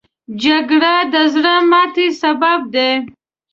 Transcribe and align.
جګړه 0.43 0.93
د 1.13 1.15
زړه 1.33 1.55
ماتې 1.71 2.07
سبب 2.21 2.59
ده 2.73 2.89